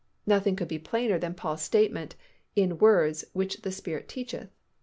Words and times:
Nothing 0.25 0.55
could 0.55 0.67
be 0.67 0.79
plainer 0.79 1.19
than 1.19 1.35
Paul's 1.35 1.61
statement 1.61 2.15
"in 2.55 2.79
words 2.79 3.23
which 3.33 3.61
the 3.61 3.71
Spirit 3.71 4.07
teacheth." 4.09 4.49